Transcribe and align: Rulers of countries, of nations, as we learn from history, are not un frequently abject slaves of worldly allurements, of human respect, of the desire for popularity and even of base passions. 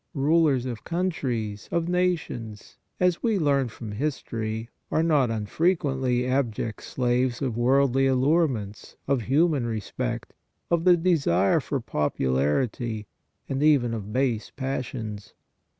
Rulers 0.15 0.65
of 0.65 0.83
countries, 0.83 1.69
of 1.71 1.87
nations, 1.87 2.77
as 2.99 3.21
we 3.21 3.37
learn 3.37 3.67
from 3.67 3.91
history, 3.91 4.67
are 4.89 5.03
not 5.03 5.29
un 5.29 5.45
frequently 5.45 6.25
abject 6.25 6.81
slaves 6.81 7.39
of 7.39 7.55
worldly 7.55 8.07
allurements, 8.07 8.95
of 9.07 9.21
human 9.21 9.67
respect, 9.67 10.33
of 10.71 10.85
the 10.85 10.97
desire 10.97 11.59
for 11.59 11.79
popularity 11.79 13.05
and 13.47 13.61
even 13.61 13.93
of 13.93 14.11
base 14.11 14.49
passions. 14.49 15.35